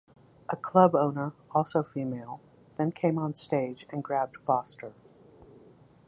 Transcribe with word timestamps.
A 0.49 0.55
club 0.55 0.95
owner, 0.95 1.31
also 1.51 1.83
female, 1.83 2.41
then 2.75 2.91
came 2.91 3.19
on 3.19 3.35
stage 3.35 3.85
and 3.91 4.03
grabbed 4.03 4.37
Foster. 4.37 4.93